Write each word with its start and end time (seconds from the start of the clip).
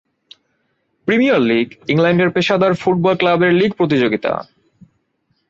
Premier 1.07 1.41
league 1.41 1.67
ইংল্যান্ডের 1.87 2.29
পেশাদার 2.29 2.73
football 2.73 3.13
ক্লাবের 3.17 3.51
লীগ 3.53 3.71
প্রতিযোগিতা। 3.73 4.31